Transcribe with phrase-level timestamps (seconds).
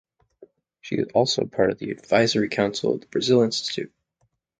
[0.81, 3.93] She is also part of the Advisory Council of the Brazil Institute.